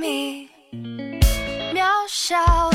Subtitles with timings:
[0.00, 0.48] me，，
[1.74, 2.69] 渺小。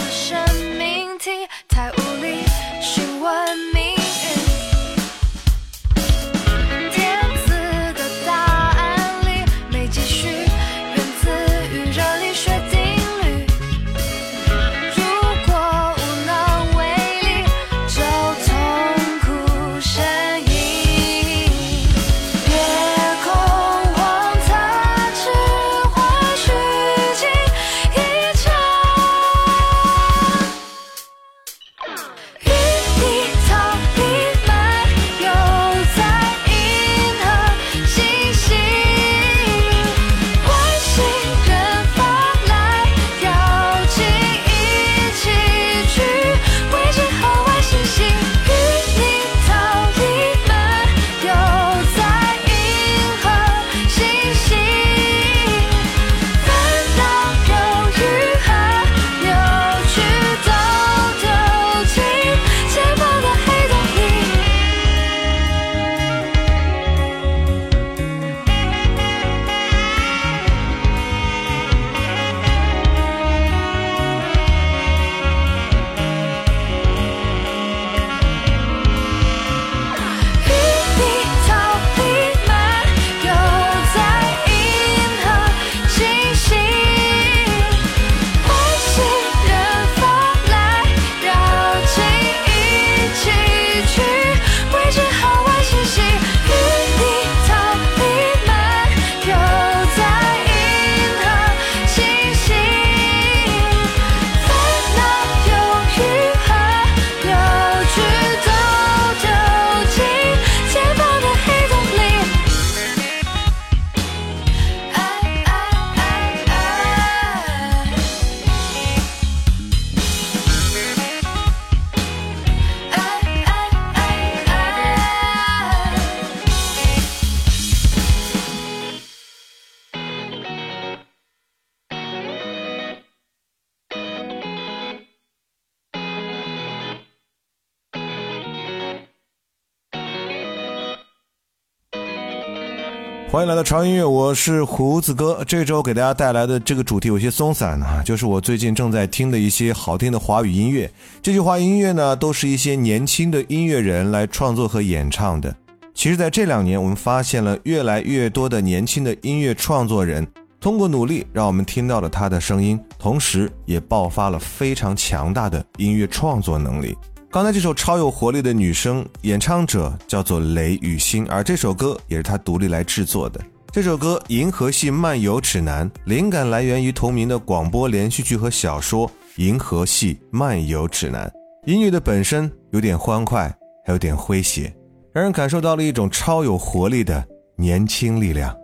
[143.45, 145.43] 欢迎来到潮音乐，我是胡子哥。
[145.45, 150.91] 这周给大家带来的这个主题有些松散啊，就是我最近正在听的一些好听的华语音乐。
[151.21, 155.55] 这句华语音乐呢，都是一些年轻的音乐人来创作和演唱的。
[155.93, 160.27] 其实，在这两年，我们发现了越来越多的年轻的音乐创作人，
[160.59, 166.97] 通过努力，让我们听到了他的声音，同时也爆发了非常强大的音乐创作能力。
[167.35, 173.41] 刚才这首超有活力的女声演唱者叫做雷雨欣，而这首歌也是她独立来制作的。
[173.73, 179.05] 这首歌《银河系漫游指南》灵感来源于同名的广播连续剧和小说
[179.35, 181.27] 《银河系漫游指南》。
[181.69, 183.53] 音乐的本身有点欢快，
[183.85, 184.73] 还有点诙谐，
[185.11, 187.21] 让人感受到了一种超有活力的
[187.57, 188.55] 年轻力量。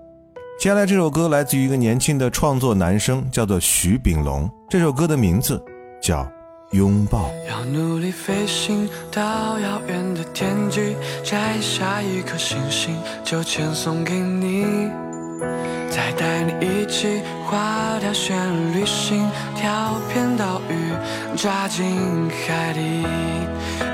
[0.58, 4.50] 接下来这首歌来自于一个年轻的创作男生，叫做徐炳龙。
[4.70, 5.62] 这首歌的名字
[6.02, 6.26] 叫。
[6.72, 12.96] 拥抱，要努力飞行到遥远的天际，摘下一颗星星
[13.26, 14.90] 就签送给你，
[15.90, 18.38] 再带你一起画条线
[18.74, 19.70] 旅行，跳
[20.14, 23.04] 片岛屿，扎进海底，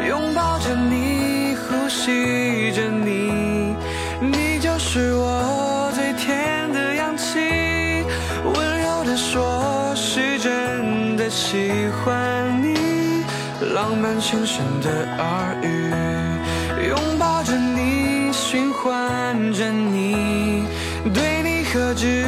[0.07, 3.75] 拥抱着你，呼吸着你，
[4.21, 7.39] 你就是我最甜的氧气，
[8.45, 11.71] 温柔的说，是真的喜
[12.05, 12.26] 欢。
[13.87, 15.93] 浪漫轻声的耳语，
[16.89, 20.65] 拥抱着你，循环着你，
[21.13, 22.25] 对你何止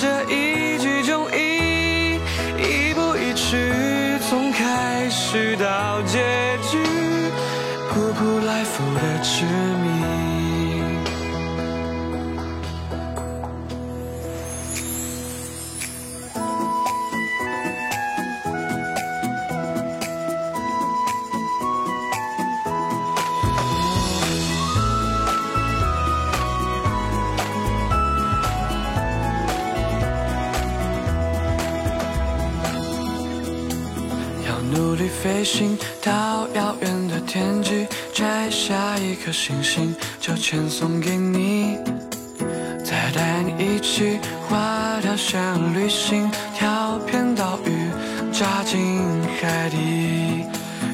[0.00, 2.18] 这一句忠义，
[2.56, 6.18] 一步一趋，从开始到结
[6.70, 6.78] 局，
[7.92, 9.81] 苦苦来复的痴迷。
[35.42, 37.84] 飞行到遥远的天际，
[38.14, 41.78] 摘下一颗星星就签送给你，
[42.84, 45.42] 再带你一起划条线
[45.74, 47.90] 旅行，跳片岛屿，
[48.30, 49.02] 扎进
[49.40, 50.44] 海底，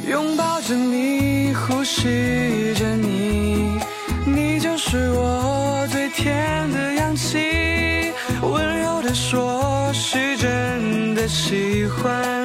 [0.08, 3.78] 拥抱着你，呼吸着你，
[4.24, 12.37] 你就是我最甜的氧气，温柔的说，是真的喜欢。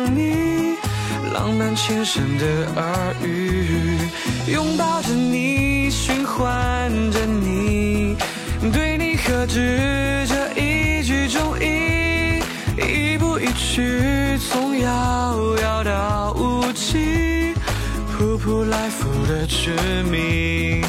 [1.44, 3.98] 浪漫轻声的耳语，
[4.48, 8.16] 拥抱着你，循环着你，
[8.72, 12.40] 对你何止这一句中意，
[12.78, 17.54] 一步一曲，从遥遥到无期，
[18.18, 19.72] 扑扑来复的痴
[20.10, 20.82] 迷。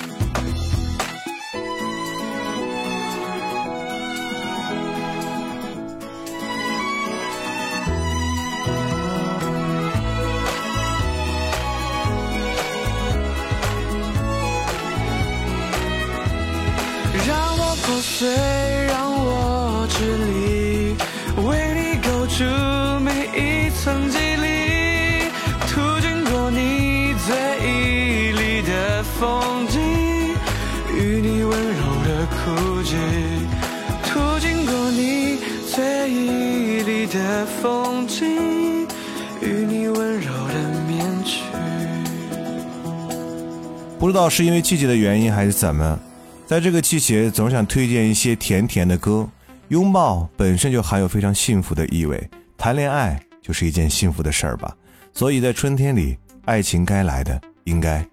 [44.14, 45.98] 不知道是因为季节的原因还是怎么。
[46.46, 49.28] 在这个季节，总想推荐一些甜甜的歌。
[49.70, 54.72] 拥抱本身就含有非常幸福的意味，谈恋爱就是一件幸福的事儿吧。
[55.12, 58.06] 所以在春天里，爱情该来的应该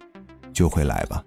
[0.51, 1.23] 就会来吧。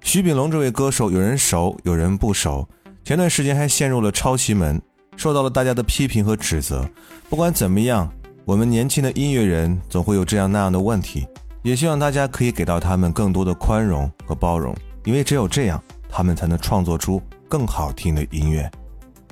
[0.00, 2.68] 徐秉龙这位歌手，有人熟，有人不熟。
[3.04, 4.82] 前段时间还陷入了抄袭门，
[5.16, 6.90] 受到了大家的批评和指责。
[7.30, 8.12] 不管怎么样，
[8.44, 11.24] 我们年轻的音乐人总会有这样那样的问题，
[11.62, 14.74] 也希望大家可以给到他们更多的宽容和包容，
[15.04, 15.82] 因为只有这样。
[16.10, 18.68] 他们才能创作出更好听的音乐。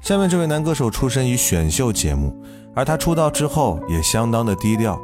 [0.03, 2.39] 下面这位男歌手出身于选秀节目，
[2.75, 5.01] 而他出道之后也相当的低调。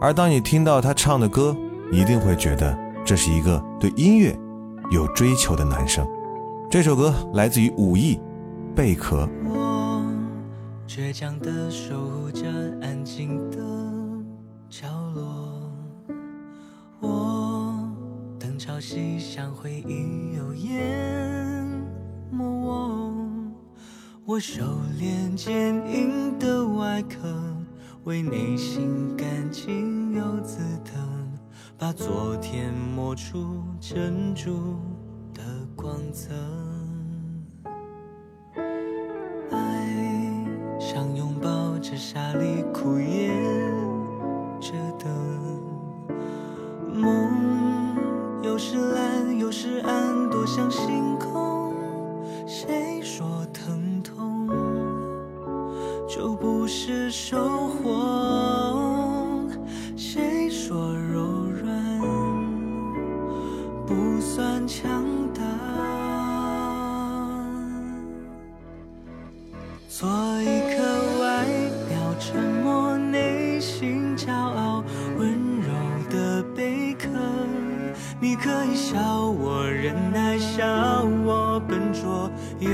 [0.00, 1.56] 而当你听到他唱的歌，
[1.92, 4.36] 一定会觉得这是一个对音乐
[4.90, 6.04] 有追求的男生。
[6.68, 8.16] 这首歌来自于武艺，
[8.74, 9.24] 《贝壳》。
[10.88, 12.48] 倔强的守护着
[12.82, 13.58] 安静的
[14.68, 15.31] 角落。
[17.02, 17.74] 我
[18.38, 21.68] 等潮汐，像回忆又淹
[22.30, 23.12] 没我。
[24.24, 24.62] 我收
[24.98, 27.18] 敛坚硬的外壳，
[28.04, 31.28] 为内心干净又自疼。
[31.76, 34.76] 把昨天磨出珍珠
[35.34, 35.42] 的
[35.74, 36.30] 光泽。
[39.50, 39.88] 爱
[40.78, 43.34] 像拥抱着沙粒，苦咽
[44.60, 45.51] 着等。
[47.02, 47.96] 梦，
[48.44, 51.74] 有时蓝，有时暗，多像星空。
[52.46, 54.48] 谁说疼痛
[56.08, 57.36] 就不是收
[57.68, 58.31] 获？
[78.22, 82.70] 你可以笑我忍耐，笑我笨拙，又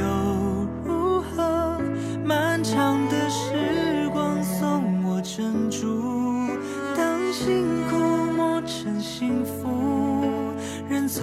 [0.84, 1.80] 如何？
[2.22, 6.50] 漫长的时光送我珍珠，
[6.94, 7.96] 当辛苦
[8.36, 10.52] 磨成幸福，
[10.86, 11.22] 人走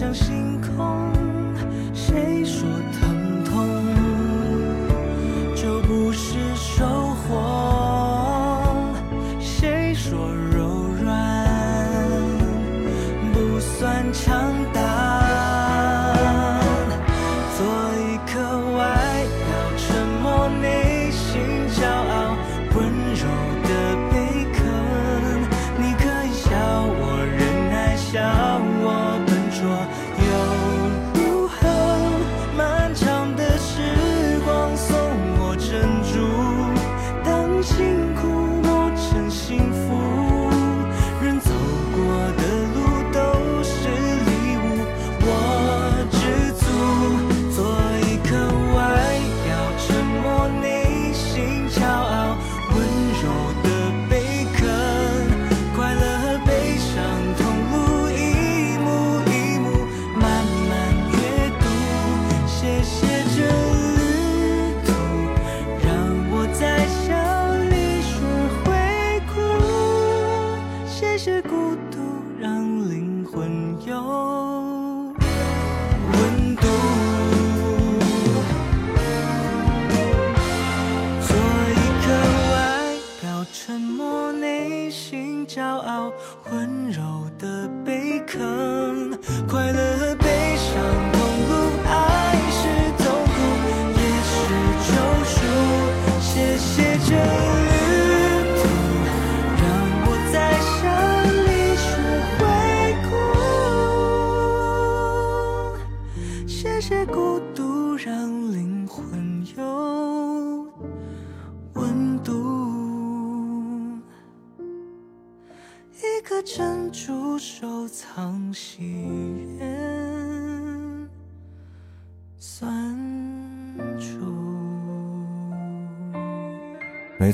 [0.00, 1.19] 像星空。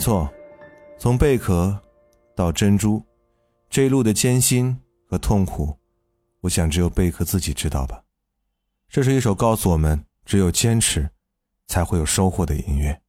[0.07, 0.33] 错，
[0.97, 1.77] 从贝壳
[2.37, 3.03] 到珍珠，
[3.69, 5.77] 这一路的艰辛和痛苦，
[6.43, 8.01] 我想只有贝壳自己知道吧。
[8.89, 11.11] 这是一首告诉我们，只有坚持，
[11.67, 13.01] 才会有收获的音乐。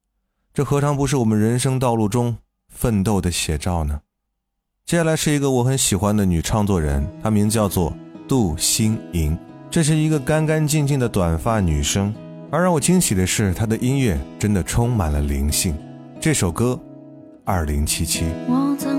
[0.52, 2.36] 这何尝不是我们人生道路中
[2.66, 4.00] 奋斗的写照呢？
[4.84, 9.38] 接下来是一个我很喜欢的女唱作人，她名叫做杜心莹。
[9.70, 12.12] 这是一个干干净净的短发女生，
[12.50, 15.78] 而让我惊喜的是，她的音乐真的充满了灵性。
[16.20, 16.76] 这首歌，
[17.48, 18.26] 二零七七。
[18.46, 18.97] 我曾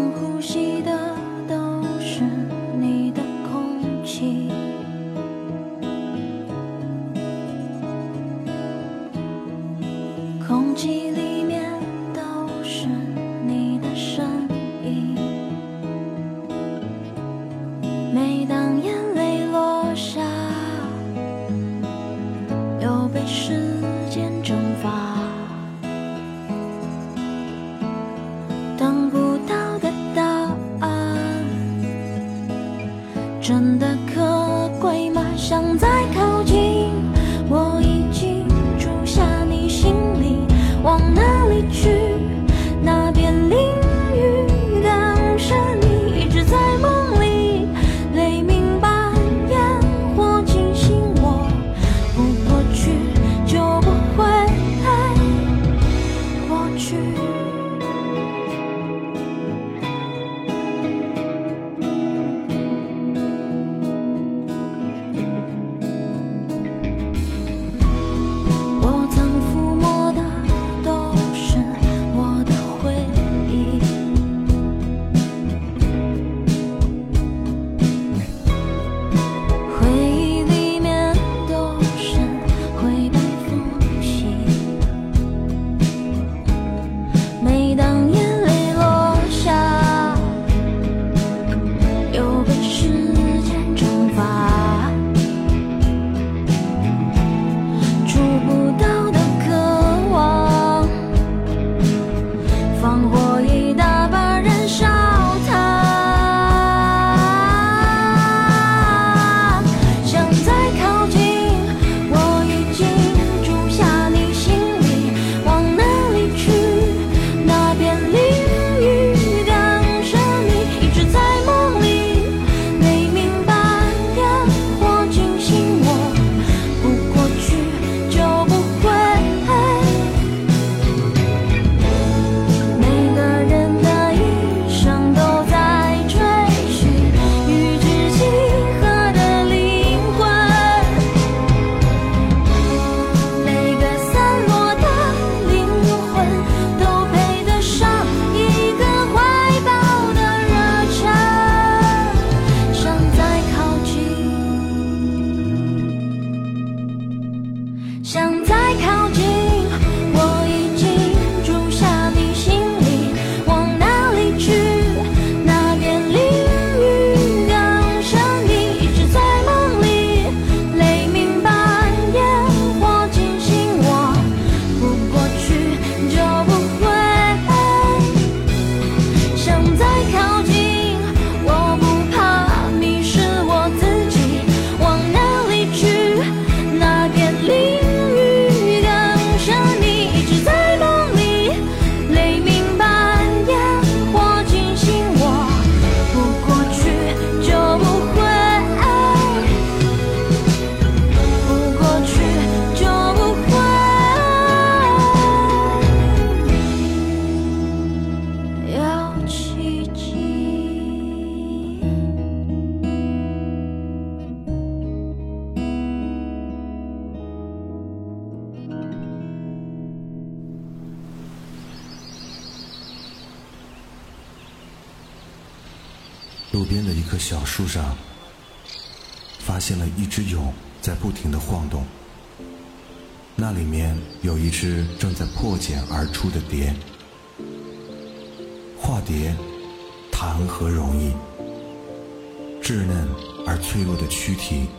[244.29, 244.69] 躯体，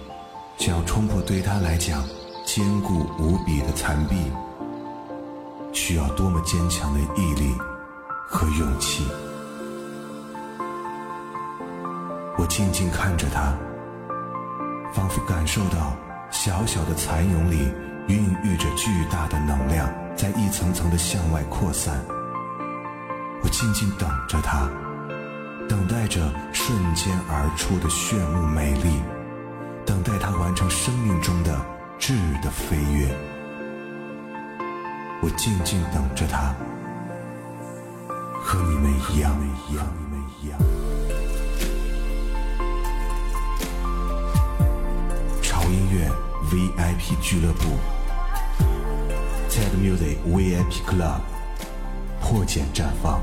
[0.59, 2.05] 想要冲破对他来讲
[2.47, 4.15] 坚固无比的残壁，
[5.73, 7.53] 需要多么坚强的毅力
[8.29, 9.05] 和勇气！
[12.39, 13.53] 我静静看着他，
[14.95, 15.97] 仿佛感受到
[16.31, 17.73] 小小的蚕蛹里
[18.07, 22.01] 孕育着巨大的能量，在一层层的向外扩散。
[23.43, 24.71] 我静静等着他，
[25.69, 29.03] 等待着瞬间而出的炫目美丽，
[29.91, 31.61] 等待他完成生命中的
[31.99, 33.13] 质的飞跃。
[35.21, 36.55] 我静静等着他，
[38.41, 39.37] 和你们一样，
[39.69, 40.57] 一样，你们一样。
[45.43, 46.09] 潮音乐
[46.53, 47.77] VIP 俱乐部
[49.49, 51.19] ，TED Music VIP Club，
[52.23, 53.21] 破茧绽放。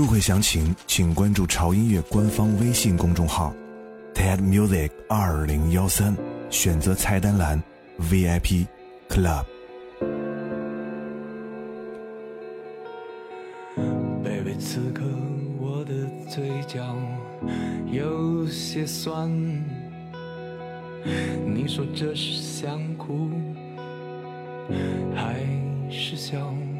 [0.00, 3.52] 入会详情请关注潮音乐官方微信公众号
[4.14, 6.16] TED Music 二零幺三，
[6.48, 7.62] 选择菜单栏
[8.10, 8.66] VIP
[9.10, 9.44] Club。
[14.24, 15.02] Baby，此刻
[15.60, 15.92] 我的
[16.30, 16.96] 嘴角
[17.92, 19.30] 有些酸。
[21.44, 23.28] 你说这是想哭
[25.14, 25.40] 还
[25.90, 26.79] 是想。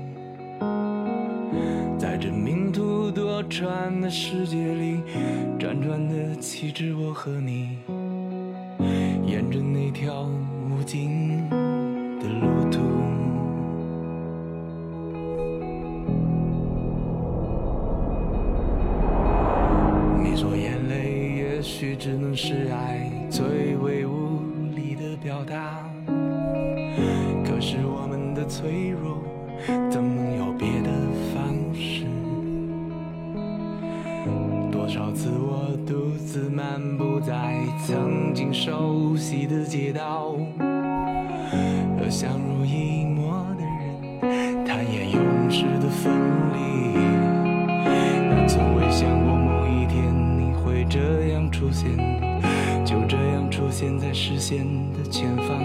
[3.60, 5.02] 转的世界里，
[5.58, 7.76] 辗转的岂止我和你，
[9.26, 10.26] 沿着那条
[10.70, 11.46] 无尽
[12.18, 12.80] 的路途。
[20.22, 24.40] 你说眼泪也许只能是爱最为无
[24.74, 25.84] 力的表达，
[27.44, 29.18] 可是我们的脆弱。
[35.38, 40.36] 我独自漫步在曾经熟悉的街道，
[41.98, 43.64] 和相濡以沫的
[44.26, 46.12] 人坦言永世的分
[46.54, 46.94] 离，
[48.30, 51.90] 但从未想过某一天你会这样出现，
[52.84, 55.58] 就这样出现在视线的前方。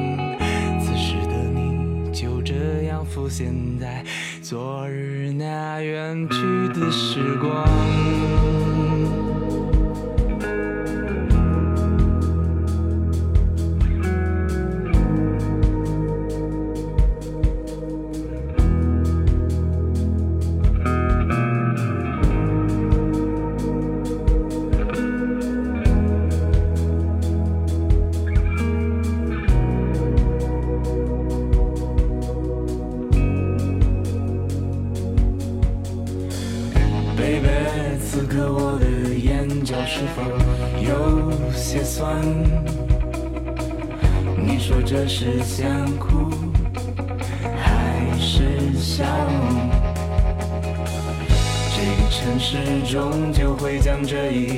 [0.80, 4.04] 此时的你就这样浮现在
[4.42, 8.65] 昨日那远去的时光。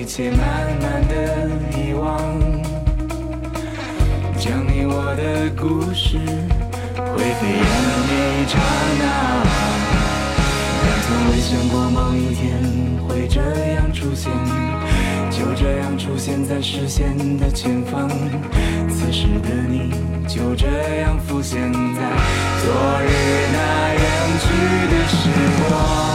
[0.07, 0.39] 切慢
[0.81, 2.07] 慢的遗忘，
[4.39, 6.17] 将你我的故事
[6.95, 7.61] 灰飞烟
[8.07, 8.57] 灭一刹
[8.99, 9.03] 那。
[10.81, 12.47] 但从未想过某一天
[13.05, 13.41] 会这
[13.73, 14.31] 样出现，
[15.29, 18.09] 就这样出现在视线的前方。
[18.89, 19.91] 此时的你。
[20.27, 20.67] 就这
[20.99, 23.09] 样浮现在昨日
[23.53, 24.01] 那远
[24.39, 24.45] 去
[24.91, 25.29] 的时
[25.69, 26.06] 光。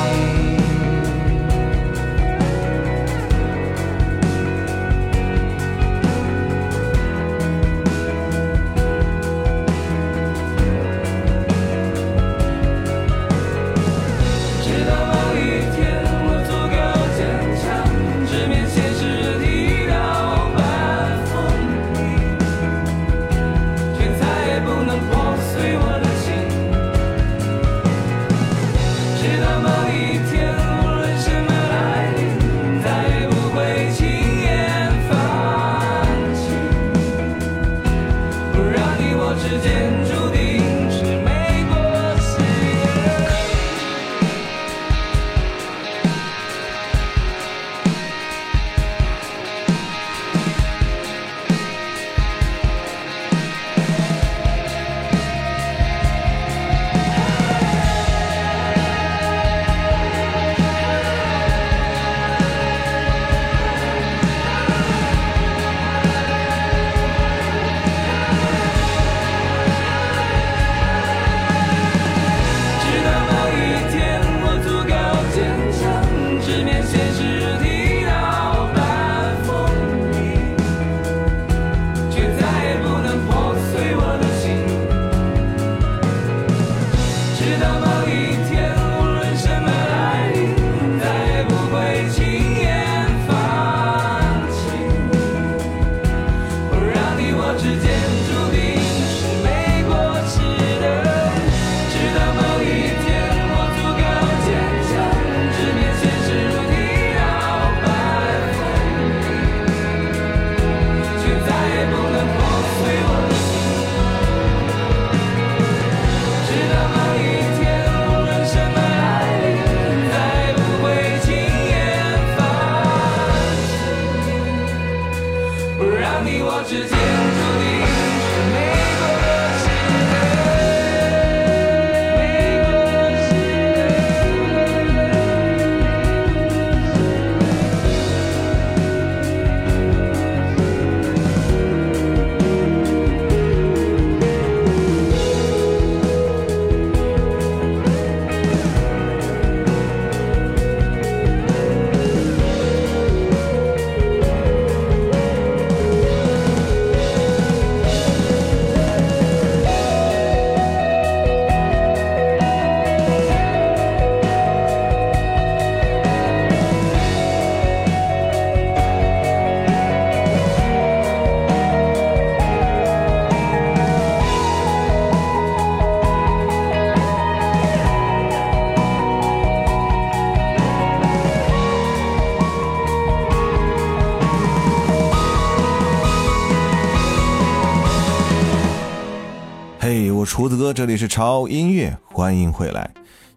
[190.33, 192.91] 厨子哥，这里是潮音乐，欢迎回来。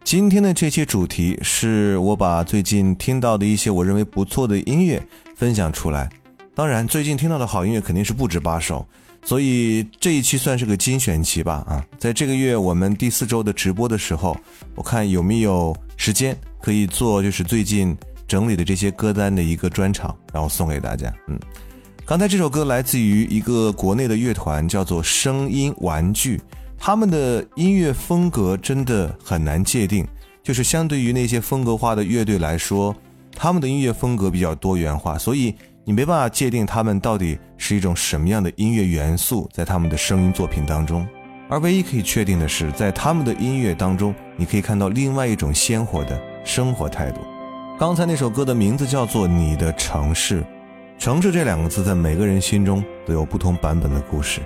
[0.06, 5.06] 今天的这期主题是我把最近听到的一些我认为不错的音乐
[5.36, 6.10] 分享出来。
[6.54, 8.88] 当然，最近听到的好音乐肯定是不止八首，
[9.26, 11.66] 所以这一期算是个精选期吧。
[11.68, 14.38] 啊，在这个月我们第四周的直播的时候，
[14.74, 17.94] 我看有没有时间可以做，就是最近
[18.26, 21.14] 整理的这些歌单的一个专场，然后送给大家。
[21.28, 21.38] 嗯。
[22.06, 26.40] 刚才这首歌来自于一个国内的乐团，叫做声音玩具。
[26.88, 30.06] 他们的音乐风格真的很难界定，
[30.44, 32.96] 就是相对于那些风格化的乐队来说，
[33.36, 41.04] 他们的音乐风格比较多元化，所以你没办法界定他们到底是一种什么样的音乐元素在他们的声音作品当中。
[41.50, 47.20] 而唯一可以确定的是，在他们的音乐当中，你可以看到另外一种鲜活的生活态度。
[47.80, 50.42] 刚才那首歌的名字叫做《你的城市》。
[51.00, 54.40] 城市这两个字，在每个人心中都有不同版本的故事，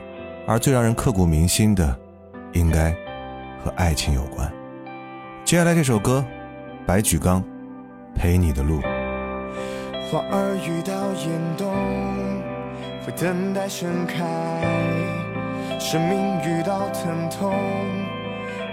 [0.48, 2.00] 而最让人刻骨铭心的，
[2.54, 2.92] 应该
[3.64, 4.52] 和爱情有关。
[5.46, 6.24] 接下来这首歌，
[6.86, 7.42] 白举纲，
[8.16, 8.80] 《陪你的路》。
[10.12, 11.72] 花儿遇到严冬，
[13.06, 14.26] 会等待盛开；
[15.80, 17.54] 生命遇到疼痛，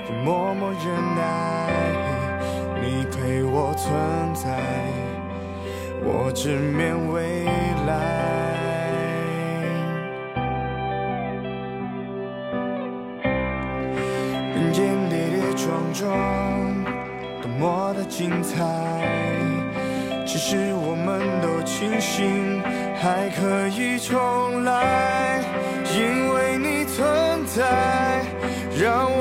[0.06, 0.80] 会默默忍
[1.14, 1.70] 耐。
[2.82, 3.92] 你陪我存
[4.34, 4.56] 在。
[6.08, 7.44] 我直面未
[7.86, 8.15] 来，
[14.76, 16.04] 间跌跌撞撞，
[17.40, 18.62] 多么的精彩。
[20.26, 22.60] 其实我们都庆幸
[23.00, 25.40] 还可以重来，
[25.96, 28.20] 因为你存在，
[28.78, 29.15] 让我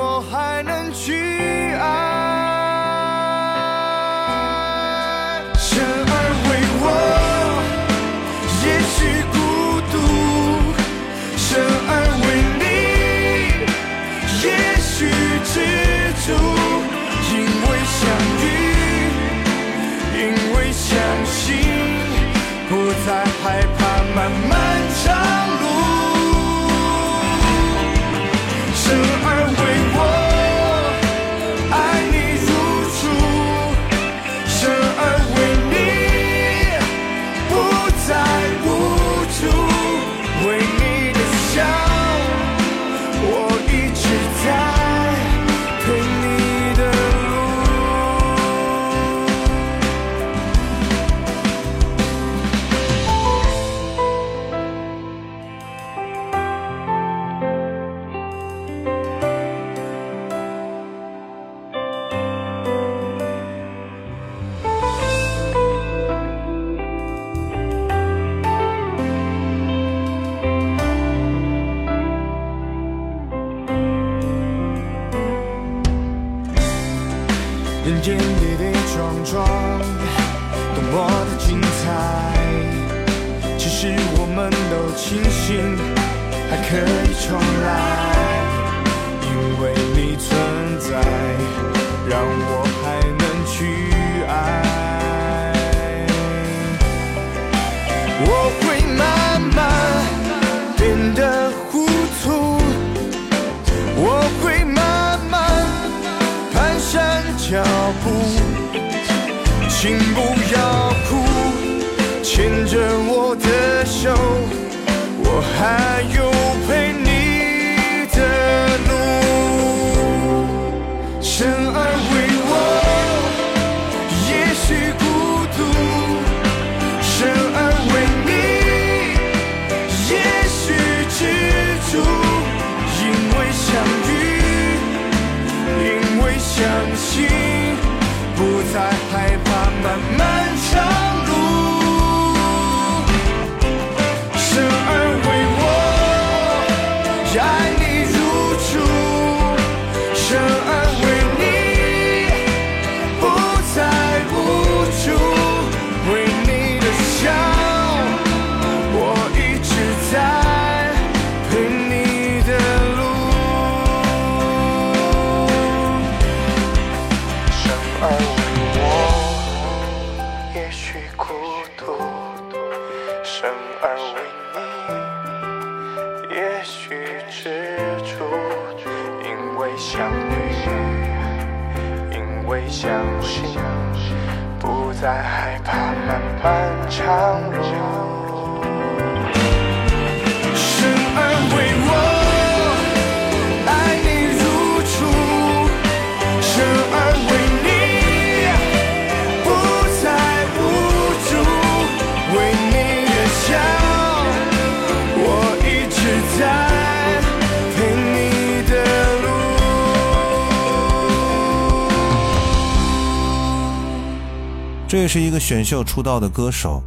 [214.88, 216.82] 这也是一个选秀出道的歌手，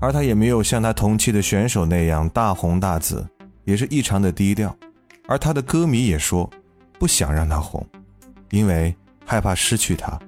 [0.00, 3.24] 而他也没有像他同期的选手那样大红大紫，
[3.64, 4.74] 也是异常的低调。
[5.28, 6.48] 而他的歌迷也说，
[6.98, 7.86] 不想让他红，
[8.50, 10.18] 因为害怕失去他，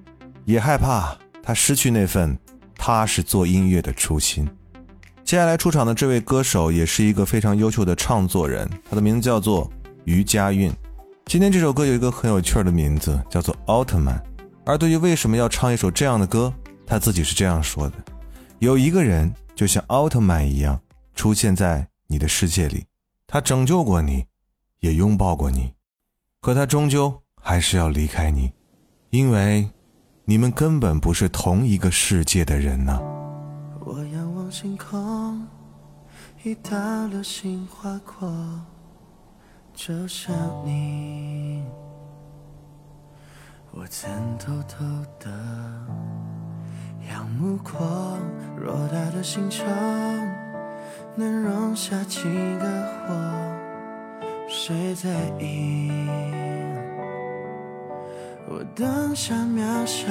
[0.45, 2.39] 也害怕他失去那份
[2.77, 4.47] 踏实做音乐的初心。
[5.25, 9.71] 接下来出场的这位歌手也是一个非常优秀的创作人，他的名字叫做
[10.05, 10.71] 于佳韵。
[11.25, 14.15] 今天这首歌有一个很有趣的名字，叫做《奥特曼》。
[14.67, 16.53] 而对于为什么要唱一首这样的歌，
[16.89, 17.97] 他自己是这样说的
[18.59, 20.81] ：“有一个人就像奥特曼一样
[21.15, 22.87] 出现在你的世界里，
[23.27, 24.25] 他拯救过你。”
[24.81, 25.75] 也拥抱过你，
[26.41, 28.53] 可他终究还是要离开你，
[29.11, 29.69] 因为
[30.25, 33.01] 你们根本不是同一个世界的人呐。
[33.81, 35.45] 我仰望星空，
[36.45, 38.33] 一道流星划过，
[39.75, 40.33] 就像
[40.65, 41.65] 你。
[43.73, 44.85] 我曾偷偷
[45.19, 45.29] 的
[47.09, 48.19] 仰目光，
[48.61, 49.65] 偌大的星球
[51.15, 52.67] 能容下几个
[53.09, 53.13] 我。
[54.49, 55.91] 谁在意
[58.49, 60.07] 我当下渺小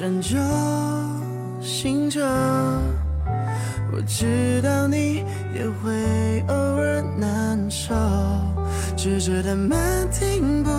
[0.00, 0.38] 拯救
[1.60, 2.22] 星球。
[3.92, 5.22] 我知道你
[5.54, 7.94] 也会偶尔难受，
[8.96, 10.70] 只是他们听不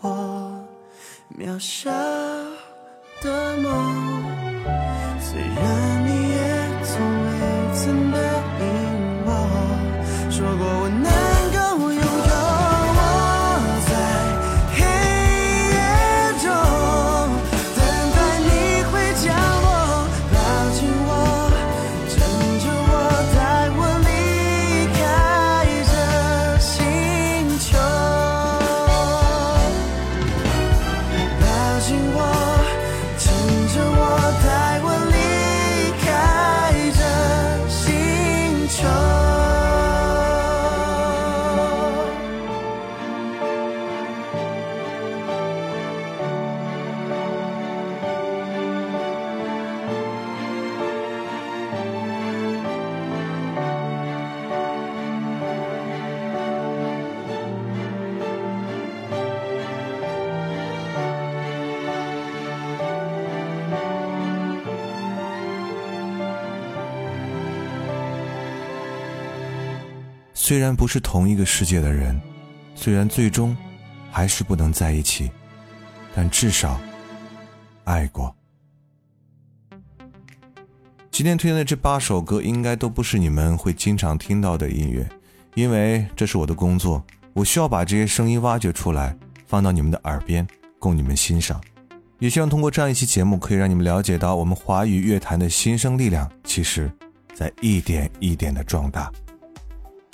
[0.00, 0.68] 我
[1.36, 2.37] 渺小。
[70.48, 72.18] 虽然不是同一个世界的人，
[72.74, 73.54] 虽然最终
[74.10, 75.30] 还是不能在一起，
[76.14, 76.80] 但至少
[77.84, 78.34] 爱过。
[81.10, 85.06] 今天推荐的这八首歌，应该都不是你们会经常听到的音乐，
[85.52, 89.14] 因为这是我的工作，我需要把这些声音挖掘出来，
[89.46, 91.60] 放到你们的耳边，供你们欣赏。
[92.20, 96.90] 也希望通过这样一期节目，可以让你们了解到我们华语乐坛的新生力量，其实，
[97.34, 99.12] 在一点一点的壮大。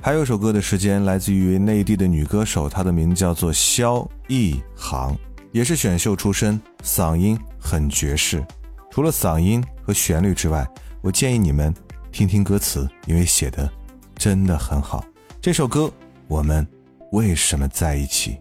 [0.04, 5.16] 还有一首歌的时间，来自于内地的女歌手，她的名叫做萧一航，
[5.50, 8.44] 也是选秀出身，嗓音很绝世。
[8.90, 10.68] 除了嗓音和旋律之外，
[11.00, 11.72] 我建议你们
[12.12, 13.66] 听听歌词，因为写的
[14.14, 15.02] 真的很好。
[15.40, 15.84] 这首歌
[16.28, 16.68] 《我们
[17.12, 18.32] 为什么在一起》。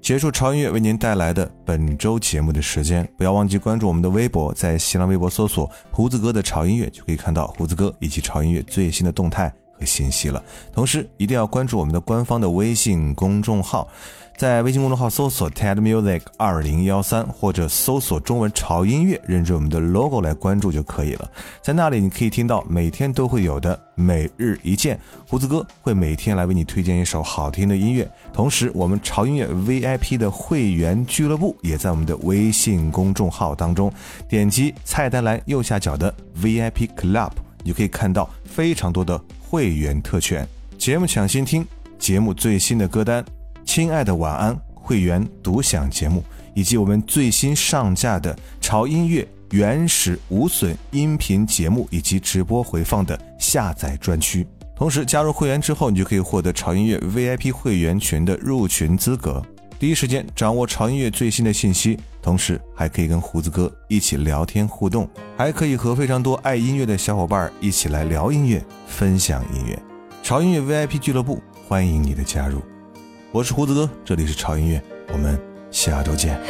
[0.00, 10.42] 结束潮音乐为您带来的本周节目的时间，不要忘记关注我们的微博，在新浪微博搜索“胡子哥的潮音乐”，就可以看到胡子哥以及潮音乐最新的动态和信息了。
[10.72, 13.88] 同时，一定要关注我们的官方的微信公众号。
[14.36, 21.30] 在微信公众号搜索 TED Music 二零幺三，或者搜索中文潮音乐，认准我们的 logo 来关注就可以了。
[21.62, 24.98] 在那里，你可以听到每天都会有的每日一见，
[25.28, 28.10] 胡子哥会每天来为你推荐一首好听的音乐。
[28.32, 33.92] 同时，我们潮音乐 VIP 的会员俱乐部也在我们的微信公众号当中，
[34.28, 36.12] 点击菜单栏右下角的
[36.42, 37.30] VIP Club，
[37.62, 39.16] 你就可以看到非常多的
[39.54, 40.44] 会员特权、
[40.76, 41.64] 节目抢先听、
[41.96, 43.24] 节目最新的歌单。
[43.64, 46.24] 亲爱的晚安会员独享节目，
[46.56, 54.44] 以及我们最新上架的潮音乐原始无损音频节目以及直播回放的下载专区。
[54.74, 59.40] 同时加入会员之后，你就可以获得潮音乐 VIP 会员群的入群资格，
[59.78, 65.06] 第一时间掌握潮音乐最新的信息，同时还可以跟胡子哥一起聊天互动，
[65.36, 69.78] 还可以和非常多爱音乐的小伙伴一起来聊音乐、分享音乐。
[70.22, 72.62] 潮音乐 VIP 俱乐部欢迎你的加入。
[73.30, 75.38] 我是胡子哥，这里是潮音乐，我们
[75.70, 76.40] 下周见。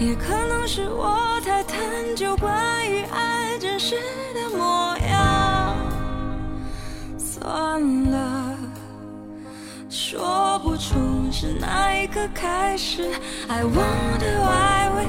[0.00, 1.76] 也可能是我太探
[2.14, 3.96] 究关于爱真实
[4.32, 5.76] 的模样。
[7.18, 8.56] 算了，
[9.90, 10.94] 说不出
[11.32, 13.10] 是哪一刻开始。
[13.48, 15.02] I wonder why we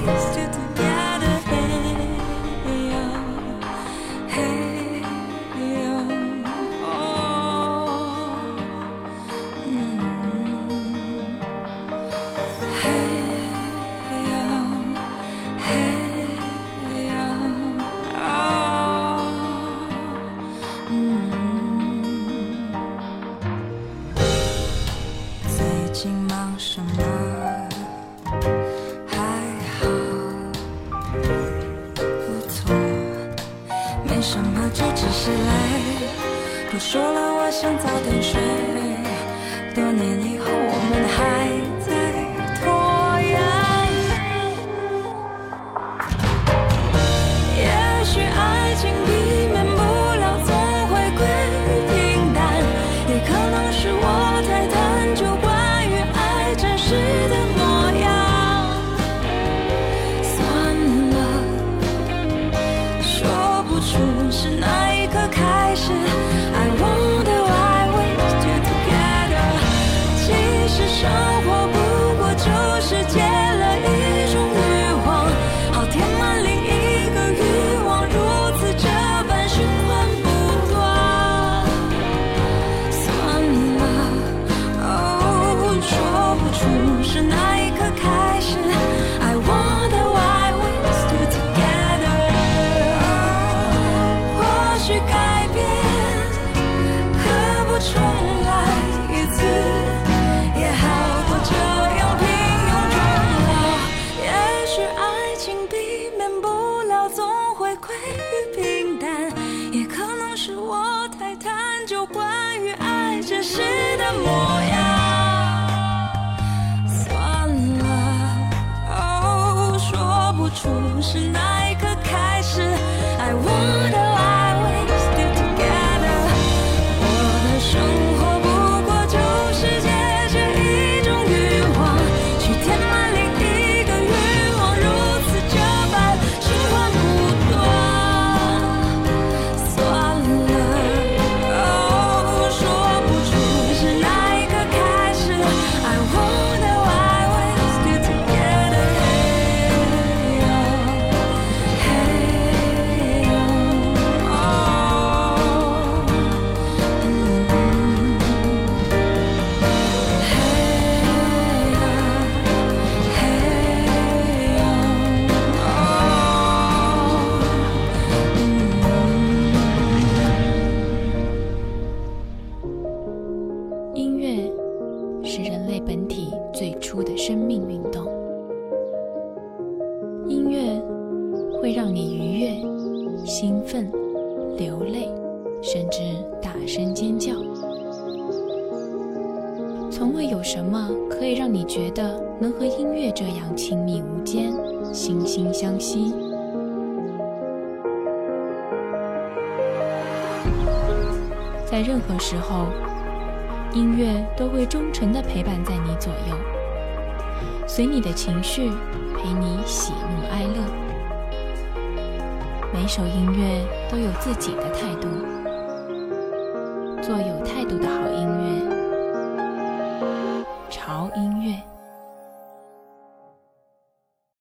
[63.90, 63.98] 出
[64.30, 64.78] 是那